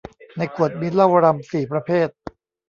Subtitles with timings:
[0.37, 2.09] ในขวดมีเหล้ารัมสี่ประเภท